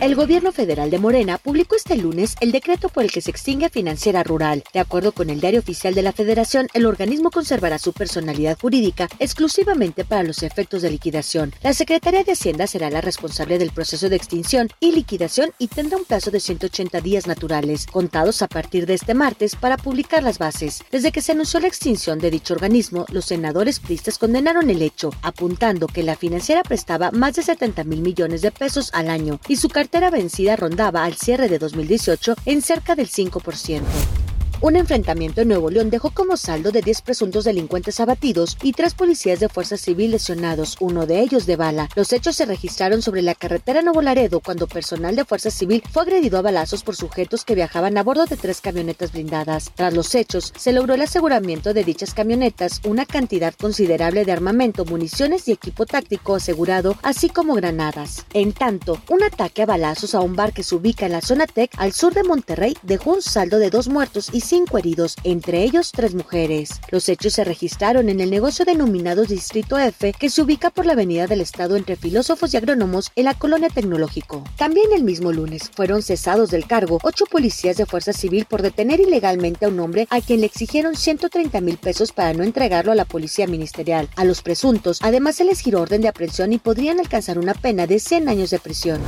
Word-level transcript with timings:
El 0.00 0.14
gobierno 0.14 0.52
federal 0.52 0.90
de 0.90 1.00
Morena 1.00 1.38
publicó 1.38 1.74
este 1.74 1.96
lunes 1.96 2.36
el 2.40 2.52
decreto 2.52 2.88
por 2.88 3.02
el 3.02 3.10
que 3.10 3.20
se 3.20 3.32
extingue 3.32 3.68
Financiera 3.68 4.22
Rural. 4.22 4.62
De 4.72 4.78
acuerdo 4.78 5.10
con 5.10 5.28
el 5.28 5.40
diario 5.40 5.58
oficial 5.58 5.92
de 5.92 6.02
la 6.02 6.12
Federación, 6.12 6.68
el 6.72 6.86
organismo 6.86 7.32
conservará 7.32 7.80
su 7.80 7.92
personalidad 7.92 8.56
jurídica 8.60 9.08
exclusivamente 9.18 10.04
para 10.04 10.22
los 10.22 10.44
efectos 10.44 10.82
de 10.82 10.92
liquidación. 10.92 11.52
La 11.64 11.74
Secretaría 11.74 12.22
de 12.22 12.30
Hacienda 12.30 12.68
será 12.68 12.90
la 12.90 13.00
responsable 13.00 13.58
del 13.58 13.72
proceso 13.72 14.08
de 14.08 14.14
extinción 14.14 14.68
y 14.78 14.92
liquidación 14.92 15.50
y 15.58 15.66
tendrá 15.66 15.98
un 15.98 16.04
plazo 16.04 16.30
de 16.30 16.38
180 16.38 17.00
días 17.00 17.26
naturales, 17.26 17.84
contados 17.86 18.40
a 18.42 18.46
partir 18.46 18.86
de 18.86 18.94
este 18.94 19.14
martes, 19.14 19.56
para 19.56 19.76
publicar 19.76 20.22
las 20.22 20.38
bases. 20.38 20.84
Desde 20.92 21.10
que 21.10 21.22
se 21.22 21.32
anunció 21.32 21.58
la 21.58 21.66
extinción 21.66 22.20
de 22.20 22.30
dicho 22.30 22.54
organismo, 22.54 23.04
los 23.10 23.24
senadores 23.24 23.80
pristas 23.80 24.16
condenaron 24.16 24.70
el 24.70 24.80
hecho, 24.80 25.10
apuntando 25.22 25.88
que 25.88 26.04
la 26.04 26.14
financiera 26.14 26.62
prestaba 26.62 27.10
más 27.10 27.34
de 27.34 27.42
70 27.42 27.82
mil 27.82 28.00
millones 28.00 28.42
de 28.42 28.52
pesos 28.52 28.90
al 28.94 29.10
año 29.10 29.40
y 29.48 29.56
su 29.56 29.68
cartera 29.88 30.10
vencida 30.10 30.54
rondaba 30.54 31.04
al 31.04 31.14
cierre 31.14 31.48
de 31.48 31.58
2018 31.58 32.34
en 32.44 32.60
cerca 32.60 32.94
del 32.94 33.08
5%. 33.08 34.17
Un 34.60 34.74
enfrentamiento 34.74 35.40
en 35.40 35.48
Nuevo 35.48 35.70
León 35.70 35.88
dejó 35.88 36.10
como 36.10 36.36
saldo 36.36 36.72
de 36.72 36.82
10 36.82 37.02
presuntos 37.02 37.44
delincuentes 37.44 38.00
abatidos 38.00 38.58
y 38.60 38.72
tres 38.72 38.92
policías 38.92 39.38
de 39.38 39.48
fuerza 39.48 39.76
civil 39.76 40.10
lesionados, 40.10 40.76
uno 40.80 41.06
de 41.06 41.20
ellos 41.20 41.46
de 41.46 41.54
bala. 41.54 41.88
Los 41.94 42.12
hechos 42.12 42.34
se 42.34 42.44
registraron 42.44 43.00
sobre 43.00 43.22
la 43.22 43.36
carretera 43.36 43.82
Nuevo 43.82 44.02
Laredo 44.02 44.40
cuando 44.40 44.66
personal 44.66 45.14
de 45.14 45.24
fuerza 45.24 45.52
civil 45.52 45.84
fue 45.92 46.02
agredido 46.02 46.38
a 46.38 46.42
balazos 46.42 46.82
por 46.82 46.96
sujetos 46.96 47.44
que 47.44 47.54
viajaban 47.54 47.96
a 47.98 48.02
bordo 48.02 48.26
de 48.26 48.36
tres 48.36 48.60
camionetas 48.60 49.12
blindadas. 49.12 49.70
Tras 49.76 49.94
los 49.94 50.12
hechos, 50.16 50.52
se 50.56 50.72
logró 50.72 50.94
el 50.94 51.02
aseguramiento 51.02 51.72
de 51.72 51.84
dichas 51.84 52.12
camionetas, 52.12 52.80
una 52.84 53.06
cantidad 53.06 53.54
considerable 53.54 54.24
de 54.24 54.32
armamento, 54.32 54.84
municiones 54.84 55.46
y 55.46 55.52
equipo 55.52 55.86
táctico 55.86 56.34
asegurado, 56.34 56.96
así 57.04 57.28
como 57.28 57.54
granadas. 57.54 58.26
En 58.32 58.52
tanto, 58.52 59.00
un 59.08 59.22
ataque 59.22 59.62
a 59.62 59.66
balazos 59.66 60.16
a 60.16 60.20
un 60.20 60.34
bar 60.34 60.52
que 60.52 60.64
se 60.64 60.74
ubica 60.74 61.06
en 61.06 61.12
la 61.12 61.20
zona 61.20 61.46
TEC 61.46 61.70
al 61.76 61.92
sur 61.92 62.12
de 62.12 62.24
Monterrey 62.24 62.76
dejó 62.82 63.12
un 63.12 63.22
saldo 63.22 63.60
de 63.60 63.70
dos 63.70 63.86
muertos 63.88 64.30
y 64.32 64.47
cinco 64.48 64.78
heridos, 64.78 65.14
entre 65.24 65.62
ellos 65.62 65.92
tres 65.92 66.14
mujeres. 66.14 66.80
Los 66.90 67.08
hechos 67.08 67.34
se 67.34 67.44
registraron 67.44 68.08
en 68.08 68.20
el 68.20 68.30
negocio 68.30 68.64
denominado 68.64 69.24
Distrito 69.24 69.78
F, 69.78 70.14
que 70.18 70.30
se 70.30 70.40
ubica 70.40 70.70
por 70.70 70.86
la 70.86 70.94
Avenida 70.94 71.26
del 71.26 71.42
Estado 71.42 71.76
entre 71.76 71.96
filósofos 71.96 72.54
y 72.54 72.56
agrónomos 72.56 73.12
en 73.14 73.26
la 73.26 73.34
colonia 73.34 73.68
tecnológico. 73.68 74.42
También 74.56 74.86
el 74.94 75.04
mismo 75.04 75.32
lunes 75.32 75.70
fueron 75.74 76.02
cesados 76.02 76.50
del 76.50 76.66
cargo 76.66 76.98
ocho 77.02 77.26
policías 77.26 77.76
de 77.76 77.84
fuerza 77.84 78.14
civil 78.14 78.46
por 78.46 78.62
detener 78.62 79.00
ilegalmente 79.00 79.66
a 79.66 79.68
un 79.68 79.80
hombre 79.80 80.06
a 80.10 80.22
quien 80.22 80.40
le 80.40 80.46
exigieron 80.46 80.96
130 80.96 81.60
mil 81.60 81.76
pesos 81.76 82.12
para 82.12 82.32
no 82.32 82.42
entregarlo 82.42 82.92
a 82.92 82.94
la 82.94 83.04
policía 83.04 83.46
ministerial. 83.46 84.08
A 84.16 84.24
los 84.24 84.40
presuntos, 84.40 84.98
además 85.02 85.36
se 85.36 85.44
les 85.44 85.60
giró 85.60 85.82
orden 85.82 86.00
de 86.00 86.08
aprehensión 86.08 86.54
y 86.54 86.58
podrían 86.58 87.00
alcanzar 87.00 87.38
una 87.38 87.52
pena 87.52 87.86
de 87.86 87.98
100 87.98 88.28
años 88.30 88.50
de 88.50 88.58
prisión. 88.58 89.00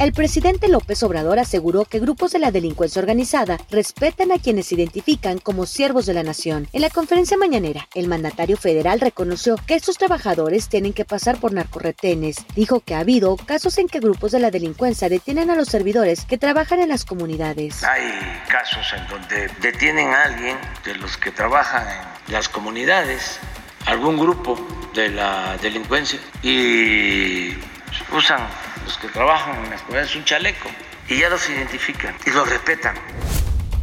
El 0.00 0.14
presidente 0.14 0.68
López 0.68 1.02
Obrador 1.02 1.38
aseguró 1.38 1.84
que 1.84 1.98
grupos 1.98 2.32
de 2.32 2.38
la 2.38 2.50
delincuencia 2.50 3.00
organizada 3.00 3.58
respetan 3.70 4.32
a 4.32 4.38
quienes 4.38 4.68
se 4.68 4.76
identifican 4.76 5.36
como 5.36 5.66
siervos 5.66 6.06
de 6.06 6.14
la 6.14 6.22
nación. 6.22 6.68
En 6.72 6.80
la 6.80 6.88
conferencia 6.88 7.36
mañanera, 7.36 7.86
el 7.94 8.08
mandatario 8.08 8.56
federal 8.56 8.98
reconoció 8.98 9.56
que 9.66 9.74
estos 9.74 9.98
trabajadores 9.98 10.70
tienen 10.70 10.94
que 10.94 11.04
pasar 11.04 11.38
por 11.38 11.52
narcorretenes. 11.52 12.46
Dijo 12.56 12.80
que 12.80 12.94
ha 12.94 13.00
habido 13.00 13.36
casos 13.36 13.76
en 13.76 13.88
que 13.88 14.00
grupos 14.00 14.32
de 14.32 14.40
la 14.40 14.50
delincuencia 14.50 15.10
detienen 15.10 15.50
a 15.50 15.54
los 15.54 15.68
servidores 15.68 16.24
que 16.24 16.38
trabajan 16.38 16.80
en 16.80 16.88
las 16.88 17.04
comunidades. 17.04 17.84
Hay 17.84 18.40
casos 18.48 18.94
en 18.96 19.06
donde 19.06 19.50
detienen 19.60 20.14
a 20.14 20.22
alguien 20.22 20.56
de 20.82 20.94
los 20.94 21.18
que 21.18 21.30
trabajan 21.30 21.86
en 22.26 22.32
las 22.32 22.48
comunidades, 22.48 23.38
algún 23.84 24.16
grupo 24.16 24.58
de 24.94 25.10
la 25.10 25.58
delincuencia 25.58 26.18
y 26.42 27.52
usan 28.16 28.48
los 28.84 28.98
que 28.98 29.08
trabajan 29.08 29.64
en 29.64 29.70
las 29.70 29.82
comunidades 29.82 30.16
un 30.16 30.24
chaleco 30.24 30.68
y 31.08 31.18
ya 31.18 31.28
los 31.28 31.48
identifican 31.48 32.14
y 32.26 32.30
los 32.30 32.48
respetan. 32.48 32.94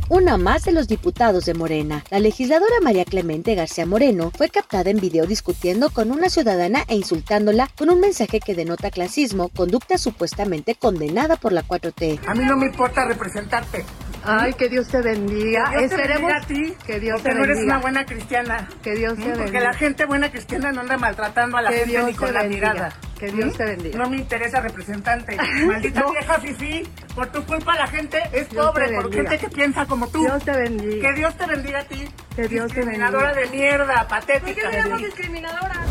Una 0.10 0.38
más 0.38 0.64
de 0.64 0.72
los 0.72 0.88
diputados 0.88 1.44
de 1.44 1.54
Morena, 1.54 2.02
la 2.10 2.20
legisladora 2.20 2.76
María 2.82 3.04
Clemente 3.04 3.56
García 3.56 3.86
Moreno, 3.86 4.32
fue 4.34 4.48
captada 4.48 4.90
en 4.90 5.02
video 5.02 5.26
discutiendo 5.26 5.90
con 5.90 6.12
una 6.12 6.30
ciudadana 6.30 6.86
e 6.88 6.96
insultándola 6.96 7.70
con 7.78 7.90
un 7.90 8.00
mensaje 8.00 8.40
que 8.40 8.56
denota 8.56 8.90
clasismo, 8.90 9.50
conducta 9.50 9.98
supuestamente 9.98 10.76
condenada 10.76 11.36
por 11.36 11.52
la 11.52 11.62
4T. 11.62 12.22
A 12.26 12.36
mí 12.36 12.46
no 12.46 12.56
me 12.56 12.68
importa 12.68 13.04
representarte. 13.04 13.84
Ay, 14.24 14.54
que 14.54 14.68
Dios 14.70 14.88
te 14.88 15.02
bendiga. 15.02 15.70
Que 15.72 15.78
Dios 15.80 15.90
te 15.92 16.08
bendiga 16.08 16.38
a 16.38 16.42
ti, 16.42 16.74
que 16.86 17.00
Dios 17.00 17.22
te 17.24 17.30
porque 17.30 17.38
no 17.38 17.44
eres 17.46 17.56
bendiga. 17.58 17.74
una 17.76 17.82
buena 17.82 18.06
cristiana. 18.06 18.70
Que 18.84 18.96
Dios 18.96 19.14
te 19.16 19.20
¿Mm? 19.22 19.24
Porque 19.30 19.42
bendiga. 19.44 19.60
la 19.62 19.74
gente 19.74 20.06
buena 20.06 20.32
cristiana 20.32 20.72
no 20.72 20.82
anda 20.82 20.98
maltratando 20.98 21.58
a 21.58 21.62
la 21.62 21.70
Que 21.70 21.76
gente 21.78 21.92
Dios 21.92 22.06
ni 22.08 22.14
con 22.14 22.28
te 22.28 22.34
la 22.34 22.42
bendiga. 22.44 22.74
mirada. 22.74 22.94
Que 23.20 23.28
Dios 23.32 23.54
¿Mm? 23.54 23.58
te 23.58 23.66
bendiga. 23.66 23.98
No 23.98 24.10
me 24.10 24.18
interesa 24.18 24.60
representante. 24.62 25.38
Maldita 25.66 26.00
No. 26.02 26.12
vieja 26.12 26.40
fifi. 26.40 26.88
Por 27.16 27.28
tu 27.28 27.44
culpa 27.46 27.76
la 27.76 27.88
gente 27.88 28.22
es 28.32 28.50
Dios 28.50 28.66
pobre, 28.66 28.90
te 28.90 28.94
por 28.96 29.04
bendiga. 29.10 29.30
gente 29.32 29.46
que 29.48 29.56
piensa 29.56 29.86
como 29.86 30.08
tú. 30.08 30.20
Dios 30.20 30.44
te 30.44 30.52
bendiga. 30.52 31.08
Que 31.10 31.16
Dios 31.16 31.36
te 31.38 31.46
bendiga 31.48 31.80
a 31.80 31.84
ti. 31.86 32.08
Que 32.36 32.48
Dios 32.48 32.68
te 32.72 32.76
Discriminadora 32.76 33.34
de 33.34 33.48
mierda, 33.48 34.08
patética. 34.08 34.70
discriminadora? 34.98 35.82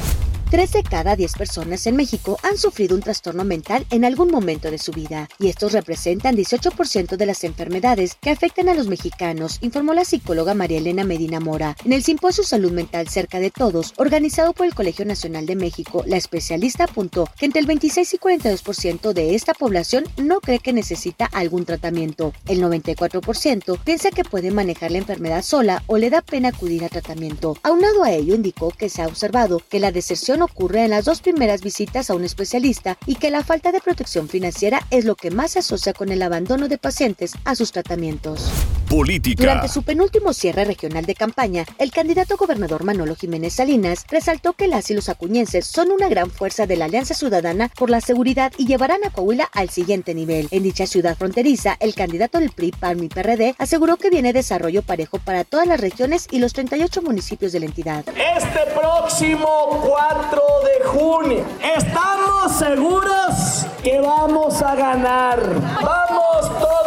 3 0.57 0.73
de 0.73 0.83
cada 0.85 1.17
10 1.17 1.35
personas 1.35 1.87
en 1.87 1.97
México 1.97 2.39
han 2.43 2.57
sufrido 2.57 2.97
un 2.97 3.03
trastorno 3.03 3.45
mental 3.45 3.85
en 3.91 4.07
algún 4.07 4.31
momento 4.31 4.71
de 4.71 4.79
su 4.79 4.91
vida, 4.91 5.29
y 5.39 5.49
estos 5.49 5.73
representan 5.73 6.35
18% 6.35 7.19
de 7.19 7.27
las 7.27 7.45
enfermedades 7.45 8.17
que 8.19 8.31
afectan 8.31 8.71
a 8.71 8.75
los 8.75 8.89
mexicanos, 8.89 9.59
informó 9.61 9.93
la 9.93 10.07
psicóloga 10.07 10.55
María 10.55 10.79
Elena 10.79 11.05
Medina 11.05 11.41
Mora 11.41 11.77
en 11.85 11.93
el 11.93 12.03
Simposio 12.03 12.43
Salud 12.43 12.73
Mental 12.73 13.07
Cerca 13.07 13.39
de 13.39 13.51
Todos, 13.51 13.93
organizado 13.99 14.55
por 14.55 14.65
el 14.65 14.75
Colegio 14.75 15.05
Nacional 15.05 15.45
de 15.45 15.57
México. 15.57 16.03
La 16.07 16.17
especialista 16.17 16.85
apuntó 16.85 17.29
que 17.39 17.45
entre 17.45 17.61
el 17.61 17.67
26 17.67 18.15
y 18.15 18.17
42% 18.17 19.13
de 19.13 19.35
esta 19.35 19.53
población 19.53 20.05
no 20.17 20.41
cree 20.41 20.61
que 20.61 20.73
necesita 20.73 21.27
algún 21.27 21.67
tratamiento. 21.67 22.33
El 22.49 22.63
94% 22.63 23.79
piensa 23.85 24.11
que 24.11 24.25
puede 24.25 24.51
manejar 24.51 24.91
la 24.91 24.97
enfermedad 24.97 25.43
sola 25.43 25.83
o 25.87 25.99
le 25.99 26.09
da 26.09 26.23
pena 26.23 26.49
acudir 26.49 26.83
a 26.83 26.89
tratamiento. 26.89 27.59
Aunado 27.63 28.05
a 28.05 28.13
ello, 28.13 28.35
indicó 28.35 28.71
que 28.71 28.89
se 28.89 29.03
ha 29.03 29.07
observado 29.07 29.61
que 29.69 29.81
la 29.81 29.93
deserción 29.93 30.46
ocurre 30.47 30.85
en 30.85 30.91
las 30.91 31.05
dos 31.05 31.21
primeras 31.21 31.61
visitas 31.61 32.11
a 32.11 32.15
un 32.15 32.25
especialista 32.25 32.97
y 33.07 33.17
que 33.17 33.31
la 33.31 33.45
falta 33.45 33.71
de 33.71 33.81
protección 33.81 34.29
financiera 34.29 34.81
es 34.91 35.05
lo 35.05 35.15
que 35.15 35.31
más 35.31 35.53
se 35.53 35.59
asocia 35.59 35.93
con 35.93 36.11
el 36.11 36.23
abandono 36.23 36.69
de 36.69 36.79
pacientes 36.79 37.33
a 37.45 37.55
sus 37.55 37.73
tratamientos. 37.73 38.51
Política. 38.89 39.43
Durante 39.43 39.69
su 39.69 39.83
penúltimo 39.83 40.33
cierre 40.33 40.65
regional 40.65 41.05
de 41.05 41.15
campaña, 41.15 41.65
el 41.79 41.91
candidato 41.91 42.37
gobernador 42.37 42.85
Manolo 42.85 43.17
Jiménez 43.17 43.55
Salinas 43.55 44.05
resaltó 44.09 44.53
que 44.53 44.69
las 44.69 44.91
y 44.91 44.95
los 44.95 45.09
acuñenses 45.09 45.67
son 45.67 45.91
una 45.91 46.09
gran 46.09 46.31
fuerza 46.31 46.67
de 46.67 46.77
la 46.77 46.87
Alianza 46.87 47.15
Ciudadana 47.15 47.71
por 47.77 47.91
la 47.91 48.01
seguridad 48.01 48.53
y 48.57 48.67
llevarán 48.67 49.05
a 49.05 49.11
Coahuila 49.11 49.49
al 49.53 49.71
siguiente 49.71 50.15
nivel. 50.15 50.49
En 50.51 50.63
dicha 50.63 50.87
ciudad 50.87 51.17
fronteriza, 51.17 51.77
el 51.81 51.95
candidato 51.95 52.39
del 52.39 52.51
PRI, 52.51 52.73
PAN 52.73 53.03
y 53.03 53.09
PRD 53.09 53.55
aseguró 53.59 53.97
que 53.97 54.11
viene 54.11 54.33
desarrollo 54.33 54.83
parejo 54.83 55.19
para 55.19 55.45
todas 55.45 55.67
las 55.67 55.81
regiones 55.81 56.29
y 56.31 56.39
los 56.39 56.53
38 56.53 57.03
municipios 57.03 57.53
de 57.53 57.61
la 57.61 57.67
entidad. 57.67 58.05
Este 58.09 58.61
próximo 58.75 59.83
4 59.85 60.43
de 60.65 60.85
junio 60.89 61.45
estamos 61.77 62.57
seguros 62.57 63.67
que 63.83 64.01
vamos 64.01 64.63
a 64.63 64.75
ganar. 64.75 65.41
Vamos 65.83 66.59
todos, 66.61 66.86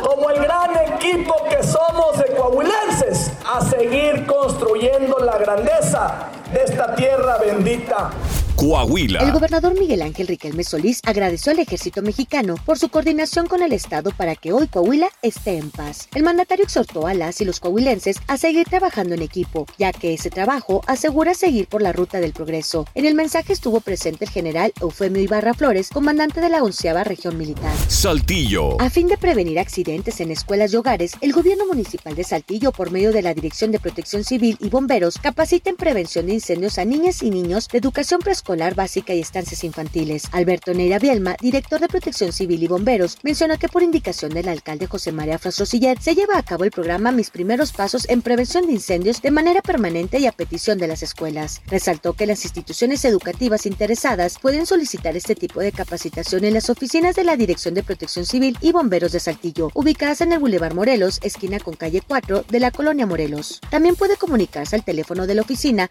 como 0.00 0.30
el 0.30 0.42
gran 0.42 0.76
equipo 0.76 1.34
que 1.48 1.62
somos 1.62 2.18
de 2.18 2.34
coahuilenses, 2.34 3.32
a 3.46 3.60
seguir 3.60 4.26
construyendo 4.26 5.18
la 5.18 5.38
grandeza 5.38 6.28
de 6.52 6.62
esta 6.62 6.94
tierra 6.94 7.38
bendita. 7.38 8.10
Coahuila. 8.56 9.20
El 9.20 9.32
gobernador 9.32 9.78
Miguel 9.78 10.00
Ángel 10.00 10.28
Riquelme 10.28 10.64
Solís 10.64 11.02
agradeció 11.04 11.52
al 11.52 11.58
ejército 11.58 12.00
mexicano 12.00 12.54
por 12.64 12.78
su 12.78 12.88
coordinación 12.88 13.48
con 13.48 13.62
el 13.62 13.74
Estado 13.74 14.12
para 14.16 14.34
que 14.34 14.54
hoy 14.54 14.66
Coahuila 14.66 15.10
esté 15.20 15.58
en 15.58 15.70
paz. 15.70 16.08
El 16.14 16.22
mandatario 16.22 16.64
exhortó 16.64 17.06
a 17.06 17.12
las 17.12 17.38
y 17.42 17.44
los 17.44 17.60
coahuilenses 17.60 18.16
a 18.28 18.38
seguir 18.38 18.66
trabajando 18.66 19.14
en 19.14 19.20
equipo, 19.20 19.66
ya 19.76 19.92
que 19.92 20.14
ese 20.14 20.30
trabajo 20.30 20.80
asegura 20.86 21.34
seguir 21.34 21.68
por 21.68 21.82
la 21.82 21.92
ruta 21.92 22.18
del 22.18 22.32
progreso. 22.32 22.86
En 22.94 23.04
el 23.04 23.14
mensaje 23.14 23.52
estuvo 23.52 23.80
presente 23.80 24.24
el 24.24 24.30
general 24.30 24.72
Eufemio 24.80 25.20
Ibarra 25.20 25.52
Flores, 25.52 25.90
comandante 25.90 26.40
de 26.40 26.48
la 26.48 26.62
onceava 26.62 27.04
región 27.04 27.36
militar. 27.36 27.76
Saltillo. 27.88 28.80
A 28.80 28.88
fin 28.88 29.06
de 29.06 29.18
prevenir 29.18 29.58
accidentes 29.58 30.18
en 30.20 30.30
escuelas 30.30 30.72
y 30.72 30.76
hogares, 30.76 31.12
el 31.20 31.34
gobierno 31.34 31.66
municipal 31.66 32.14
de 32.14 32.24
Saltillo, 32.24 32.72
por 32.72 32.90
medio 32.90 33.12
de 33.12 33.20
la 33.20 33.34
Dirección 33.34 33.70
de 33.70 33.80
Protección 33.80 34.24
Civil 34.24 34.56
y 34.60 34.70
Bomberos, 34.70 35.18
capacita 35.18 35.68
en 35.68 35.76
prevención 35.76 36.24
de 36.24 36.32
incendios 36.32 36.78
a 36.78 36.86
niñas 36.86 37.22
y 37.22 37.30
niños 37.30 37.68
de 37.68 37.76
educación 37.76 38.20
preescolar 38.20 38.45
escolar 38.46 38.76
básica 38.76 39.12
y 39.12 39.18
estancias 39.18 39.64
infantiles. 39.64 40.28
Alberto 40.30 40.72
Neira 40.72 41.00
Bielma, 41.00 41.34
director 41.40 41.80
de 41.80 41.88
Protección 41.88 42.32
Civil 42.32 42.62
y 42.62 42.68
Bomberos, 42.68 43.18
mencionó 43.24 43.58
que 43.58 43.68
por 43.68 43.82
indicación 43.82 44.32
del 44.32 44.46
alcalde 44.46 44.86
José 44.86 45.10
María 45.10 45.36
Frastrosiller 45.36 46.00
se 46.00 46.14
lleva 46.14 46.38
a 46.38 46.44
cabo 46.44 46.62
el 46.62 46.70
programa 46.70 47.10
Mis 47.10 47.30
Primeros 47.30 47.72
Pasos 47.72 48.08
en 48.08 48.22
Prevención 48.22 48.68
de 48.68 48.74
Incendios 48.74 49.20
de 49.20 49.32
manera 49.32 49.62
permanente 49.62 50.20
y 50.20 50.26
a 50.26 50.32
petición 50.32 50.78
de 50.78 50.86
las 50.86 51.02
escuelas. 51.02 51.60
Resaltó 51.66 52.12
que 52.12 52.24
las 52.24 52.44
instituciones 52.44 53.04
educativas 53.04 53.66
interesadas 53.66 54.38
pueden 54.40 54.64
solicitar 54.64 55.16
este 55.16 55.34
tipo 55.34 55.58
de 55.58 55.72
capacitación 55.72 56.44
en 56.44 56.54
las 56.54 56.70
oficinas 56.70 57.16
de 57.16 57.24
la 57.24 57.36
Dirección 57.36 57.74
de 57.74 57.82
Protección 57.82 58.26
Civil 58.26 58.56
y 58.60 58.70
Bomberos 58.70 59.10
de 59.10 59.18
Saltillo, 59.18 59.72
ubicadas 59.74 60.20
en 60.20 60.32
el 60.32 60.38
Boulevard 60.38 60.74
Morelos, 60.74 61.18
esquina 61.24 61.58
con 61.58 61.74
calle 61.74 62.00
4 62.06 62.44
de 62.48 62.60
la 62.60 62.70
colonia 62.70 63.06
Morelos. 63.06 63.60
También 63.70 63.96
puede 63.96 64.16
comunicarse 64.16 64.76
al 64.76 64.84
teléfono 64.84 65.26
de 65.26 65.34
la 65.34 65.42
oficina 65.42 65.90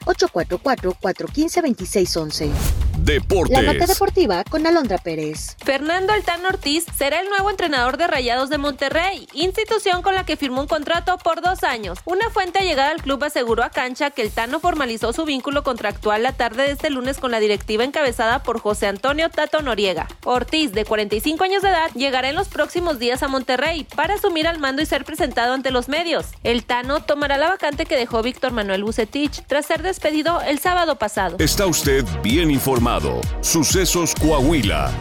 844-415-2611. 2.45 2.85
Deportes. 3.05 3.63
La 3.63 3.73
nota 3.73 3.85
deportiva 3.85 4.43
con 4.49 4.65
Alondra 4.65 4.97
Pérez. 4.97 5.57
Fernando 5.63 6.13
Altán 6.13 6.45
Ortiz 6.45 6.85
será 6.97 7.19
el 7.19 7.29
nuevo 7.29 7.51
entrenador 7.51 7.97
de 7.97 8.07
Rayados 8.07 8.49
de 8.49 8.57
Monterrey, 8.57 9.27
institución 9.33 10.01
con 10.01 10.15
la 10.15 10.25
que 10.25 10.37
firmó 10.37 10.61
un 10.61 10.67
contrato 10.67 11.17
por 11.19 11.41
dos 11.41 11.63
años. 11.63 11.99
Una 12.05 12.29
fuente 12.29 12.63
llegada 12.63 12.89
al 12.89 13.03
club 13.03 13.23
aseguró 13.23 13.63
a 13.63 13.69
Cancha 13.69 14.09
que 14.09 14.21
el 14.21 14.31
Tano 14.31 14.59
formalizó 14.59 15.13
su 15.13 15.25
vínculo 15.25 15.63
contractual 15.63 16.23
la 16.23 16.31
tarde 16.31 16.63
de 16.63 16.71
este 16.71 16.89
lunes 16.89 17.17
con 17.17 17.31
la 17.31 17.39
directiva 17.39 17.83
encabezada 17.83 18.41
por 18.41 18.59
José 18.59 18.87
Antonio 18.87 19.29
Tato 19.29 19.61
Noriega. 19.61 20.07
Ortiz, 20.23 20.71
de 20.71 20.85
45 20.85 21.43
años 21.43 21.61
de 21.61 21.69
edad, 21.69 21.91
llegará 21.93 22.29
en 22.29 22.35
los 22.35 22.47
próximos 22.47 22.97
días 22.97 23.21
a 23.21 23.27
Monterrey 23.27 23.85
para 23.95 24.15
asumir 24.15 24.47
al 24.47 24.57
mando 24.57 24.81
y 24.81 24.85
ser 24.85 25.05
presentado 25.05 25.53
ante 25.53 25.69
los 25.69 25.89
medios. 25.89 26.27
El 26.43 26.63
Tano 26.63 27.01
tomará 27.01 27.37
la 27.37 27.49
vacante 27.49 27.85
que 27.85 27.97
dejó 27.97 28.23
Víctor 28.23 28.51
Manuel 28.51 28.83
Bucetich 28.83 29.45
tras 29.45 29.65
ser 29.65 29.83
despedido 29.83 30.41
el 30.41 30.59
sábado 30.59 30.97
pasado. 30.97 31.35
Está 31.39 31.67
usted 31.67 32.03
bien 32.35 32.51
informado. 32.51 33.21
Sucesos 33.39 34.13
Coahuila. 34.15 34.95